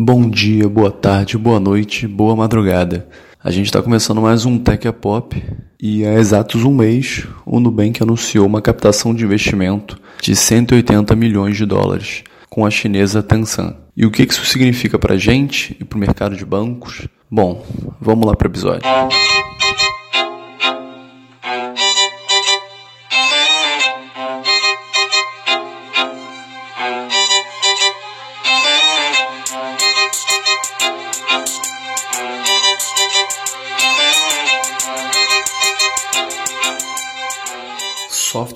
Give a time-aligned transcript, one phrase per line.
[0.00, 3.08] Bom dia, boa tarde, boa noite, boa madrugada.
[3.42, 5.42] A gente está começando mais um Tech Pop
[5.82, 11.56] e há exatos um mês o Nubank anunciou uma captação de investimento de 180 milhões
[11.56, 13.74] de dólares com a chinesa Tencent.
[13.96, 17.08] E o que isso significa para a gente e para o mercado de bancos?
[17.28, 17.66] Bom,
[18.00, 18.88] vamos lá para o episódio.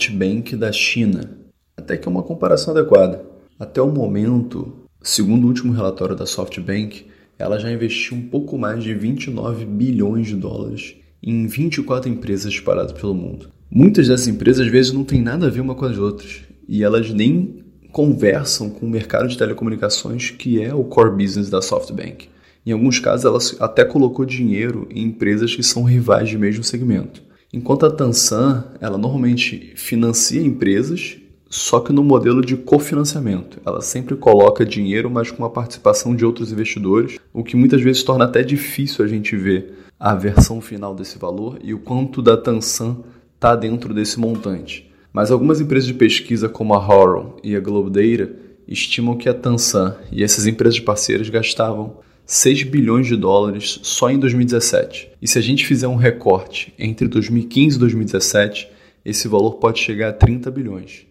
[0.03, 1.31] SoftBank da China.
[1.77, 3.25] Até que é uma comparação adequada.
[3.59, 7.07] Até o momento, segundo o último relatório da SoftBank,
[7.39, 12.91] ela já investiu um pouco mais de 29 bilhões de dólares em 24 empresas espalhadas
[12.93, 13.51] pelo mundo.
[13.71, 16.83] Muitas dessas empresas às vezes não têm nada a ver uma com as outras e
[16.83, 22.29] elas nem conversam com o mercado de telecomunicações que é o core business da SoftBank.
[22.67, 27.23] Em alguns casos, ela até colocou dinheiro em empresas que são rivais de mesmo segmento.
[27.53, 31.19] Enquanto a Tansan, ela normalmente financia empresas,
[31.51, 33.61] só que no modelo de cofinanciamento.
[33.67, 38.03] Ela sempre coloca dinheiro, mas com a participação de outros investidores, o que muitas vezes
[38.03, 42.39] torna até difícil a gente ver a versão final desse valor e o quanto da
[42.39, 43.01] Tansan
[43.35, 44.91] está dentro desse montante.
[45.13, 48.33] Mas algumas empresas de pesquisa, como a Horon e a Globe Data,
[48.67, 54.19] estimam que a Tansan e essas empresas parceiras gastavam 6 bilhões de dólares só em
[54.19, 55.11] 2017.
[55.21, 58.69] E se a gente fizer um recorte entre 2015 e 2017,
[59.05, 61.07] esse valor pode chegar a 30 bilhões.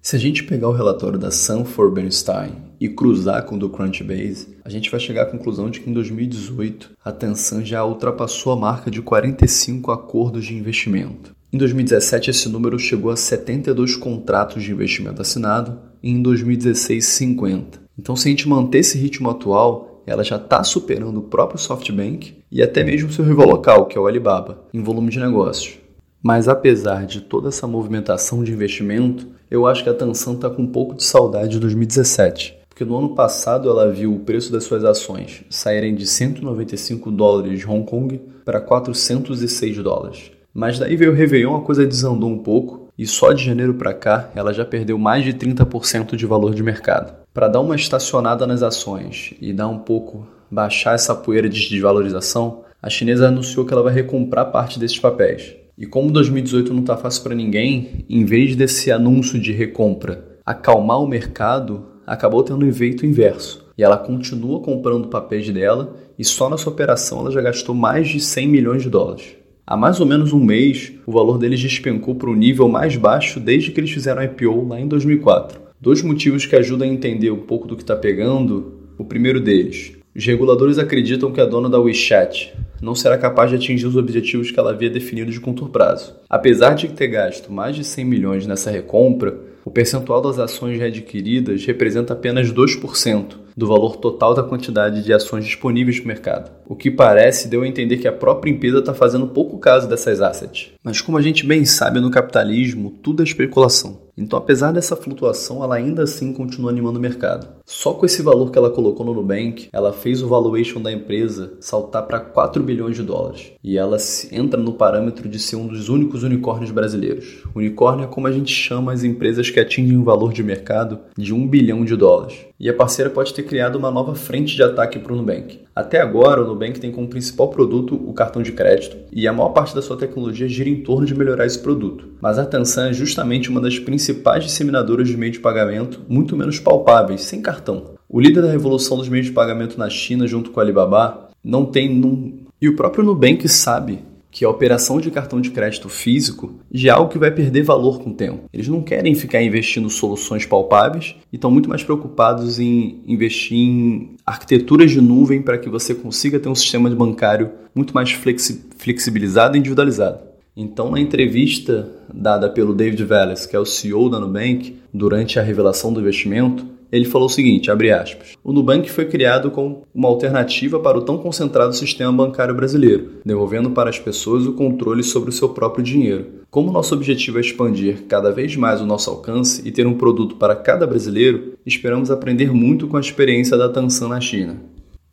[0.00, 4.48] Se a gente pegar o relatório da Sanford Bernstein e cruzar com o do Crunchbase,
[4.64, 8.56] a gente vai chegar à conclusão de que em 2018 a Tencent já ultrapassou a
[8.56, 11.32] marca de 45 acordos de investimento.
[11.52, 17.80] Em 2017 esse número chegou a 72 contratos de investimento assinado e em 2016 50.
[17.96, 22.36] Então se a gente manter esse ritmo atual, ela já está superando o próprio SoftBank
[22.50, 25.78] e até mesmo seu rival local, que é o Alibaba, em volume de negócios.
[26.22, 30.62] Mas apesar de toda essa movimentação de investimento, eu acho que a Tencent está com
[30.62, 32.58] um pouco de saudade de 2017.
[32.68, 37.58] Porque no ano passado ela viu o preço das suas ações saírem de 195 dólares
[37.58, 40.30] de Hong Kong para 406 dólares.
[40.54, 43.94] Mas daí veio o Réveillon, a coisa desandou um pouco e só de janeiro para
[43.94, 47.14] cá ela já perdeu mais de 30% de valor de mercado.
[47.32, 52.64] Para dar uma estacionada nas ações e dar um pouco, baixar essa poeira de desvalorização,
[52.82, 55.54] a chinesa anunciou que ela vai recomprar parte desses papéis.
[55.78, 61.00] E como 2018 não está fácil para ninguém, em vez desse anúncio de recompra acalmar
[61.00, 63.66] o mercado, acabou tendo um efeito inverso.
[63.78, 68.20] E ela continua comprando papéis dela e só nessa operação ela já gastou mais de
[68.20, 69.41] 100 milhões de dólares.
[69.64, 73.38] Há mais ou menos um mês, o valor deles despencou para o nível mais baixo
[73.38, 75.60] desde que eles fizeram a IPO lá em 2004.
[75.80, 78.80] Dois motivos que ajudam a entender um pouco do que está pegando.
[78.98, 82.52] O primeiro deles, os reguladores acreditam que a dona da WeChat
[82.82, 86.16] não será capaz de atingir os objetivos que ela havia definido de curto prazo.
[86.28, 91.64] Apesar de ter gasto mais de 100 milhões nessa recompra, o percentual das ações readquiridas
[91.64, 96.50] representa apenas 2% do valor total da quantidade de ações disponíveis no mercado.
[96.66, 100.20] O que parece deu a entender que a própria empresa está fazendo pouco caso dessas
[100.20, 100.70] assets.
[100.82, 104.01] Mas como a gente bem sabe no capitalismo, tudo é especulação.
[104.16, 107.48] Então, apesar dessa flutuação, ela ainda assim continua animando o mercado.
[107.64, 111.54] Só com esse valor que ela colocou no Nubank, ela fez o valuation da empresa
[111.60, 113.52] saltar para 4 bilhões de dólares.
[113.64, 113.96] E ela
[114.30, 117.42] entra no parâmetro de ser um dos únicos unicórnios brasileiros.
[117.54, 121.32] Unicórnio é como a gente chama as empresas que atingem um valor de mercado de
[121.32, 122.36] 1 bilhão de dólares.
[122.60, 125.60] E a parceira pode ter criado uma nova frente de ataque para o Nubank.
[125.74, 129.48] Até agora, o Nubank tem como principal produto o cartão de crédito e a maior
[129.48, 132.10] parte da sua tecnologia gira em torno de melhorar esse produto.
[132.20, 134.01] Mas a Tencent é justamente uma das principais
[134.40, 137.92] disseminadoras de meio de pagamento muito menos palpáveis, sem cartão.
[138.08, 141.64] O líder da revolução dos meios de pagamento na China, junto com a Alibaba, não
[141.64, 141.88] tem.
[141.88, 142.44] Num...
[142.60, 144.00] E o próprio Nubank sabe
[144.32, 148.00] que a operação de cartão de crédito físico já é algo que vai perder valor
[148.00, 148.44] com o tempo.
[148.52, 154.16] Eles não querem ficar investindo soluções palpáveis e estão muito mais preocupados em investir em
[154.24, 159.56] arquiteturas de nuvem para que você consiga ter um sistema bancário muito mais flexi flexibilizado
[159.56, 160.18] e individualizado.
[160.56, 165.42] Então, na entrevista dada pelo David Wallace, que é o CEO da Nubank, durante a
[165.42, 170.08] revelação do investimento, ele falou o seguinte, abre aspas, o Nubank foi criado como uma
[170.08, 175.30] alternativa para o tão concentrado sistema bancário brasileiro, devolvendo para as pessoas o controle sobre
[175.30, 176.42] o seu próprio dinheiro.
[176.50, 180.36] Como nosso objetivo é expandir cada vez mais o nosso alcance e ter um produto
[180.36, 184.56] para cada brasileiro, esperamos aprender muito com a experiência da Tansan na China.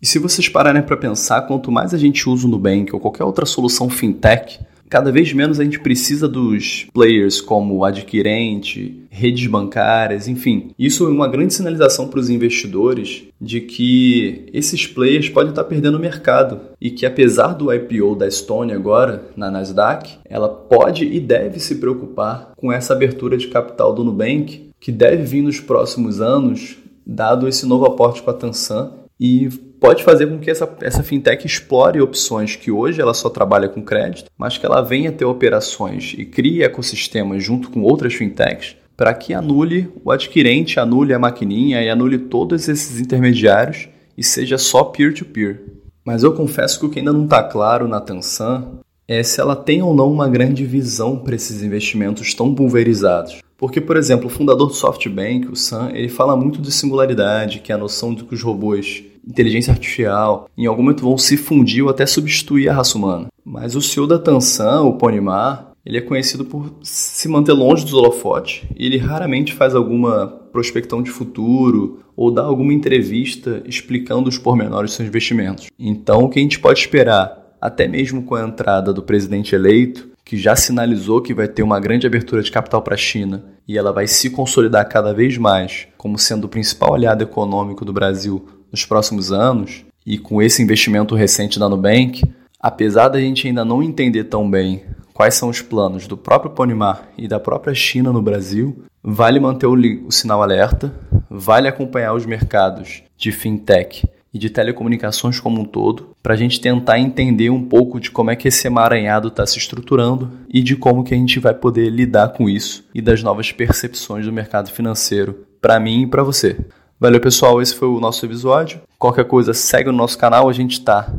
[0.01, 3.23] E se vocês pararem para pensar, quanto mais a gente usa o Nubank ou qualquer
[3.23, 10.27] outra solução fintech, Cada vez menos a gente precisa dos players como adquirente, redes bancárias,
[10.27, 10.71] enfim.
[10.79, 15.97] Isso é uma grande sinalização para os investidores de que esses players podem estar perdendo
[15.97, 21.19] o mercado e que apesar do IPO da Estônia agora na Nasdaq, ela pode e
[21.19, 26.19] deve se preocupar com essa abertura de capital do Nubank, que deve vir nos próximos
[26.19, 31.03] anos, dado esse novo aporte com a Tansan e pode fazer com que essa, essa
[31.03, 35.25] fintech explore opções que hoje ela só trabalha com crédito, mas que ela venha ter
[35.25, 41.19] operações e crie ecossistemas junto com outras fintechs para que anule o adquirente, anule a
[41.19, 43.87] maquininha e anule todos esses intermediários
[44.17, 45.55] e seja só peer-to-peer.
[45.55, 45.79] -peer.
[46.03, 49.55] Mas eu confesso que o que ainda não está claro na Tansan é se ela
[49.55, 53.39] tem ou não uma grande visão para esses investimentos tão pulverizados.
[53.59, 57.71] Porque, por exemplo, o fundador do SoftBank, o Sam, ele fala muito de singularidade, que
[57.71, 61.83] é a noção de que os robôs inteligência artificial, em algum momento vão se fundir
[61.83, 63.27] ou até substituir a raça humana.
[63.45, 67.93] Mas o CEO da Tansan, o Ponimar, ele é conhecido por se manter longe dos
[67.93, 74.91] holofotes ele raramente faz alguma prospecção de futuro ou dá alguma entrevista explicando os pormenores
[74.91, 75.67] dos seus investimentos.
[75.79, 80.09] Então, o que a gente pode esperar, até mesmo com a entrada do presidente eleito,
[80.29, 83.79] que já sinalizou que vai ter uma grande abertura de capital para a China e
[83.79, 88.47] ela vai se consolidar cada vez mais como sendo o principal aliado econômico do Brasil
[88.71, 92.21] nos próximos anos, e com esse investimento recente da Nubank,
[92.59, 94.83] apesar da gente ainda não entender tão bem
[95.15, 99.65] quais são os planos do próprio Ponimar e da própria China no Brasil, vale manter
[99.65, 99.73] o,
[100.05, 100.93] o sinal alerta,
[101.27, 106.61] vale acompanhar os mercados de fintech e de telecomunicações como um todo, para a gente
[106.61, 110.75] tentar entender um pouco de como é que esse emaranhado está se estruturando e de
[110.75, 114.71] como que a gente vai poder lidar com isso e das novas percepções do mercado
[114.71, 116.57] financeiro para mim e para você.
[116.99, 117.61] Valeu, pessoal.
[117.61, 118.81] Esse foi o nosso episódio.
[118.97, 120.49] Qualquer coisa, segue o nosso canal.
[120.49, 121.11] A gente está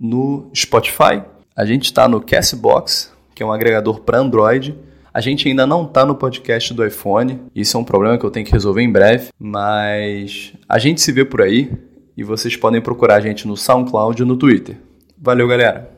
[0.00, 1.22] no Spotify,
[1.54, 4.74] a gente está no Castbox, que é um agregador para Android.
[5.12, 7.40] A gente ainda não está no podcast do iPhone.
[7.54, 9.28] Isso é um problema que eu tenho que resolver em breve.
[9.38, 11.70] Mas a gente se vê por aí
[12.18, 14.76] e vocês podem procurar a gente no SoundCloud e no Twitter.
[15.16, 15.88] Valeu, galera!